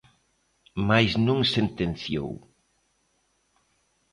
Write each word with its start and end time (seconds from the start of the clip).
Mais 0.87 1.11
non 1.27 1.39
sentenciou. 1.53 2.31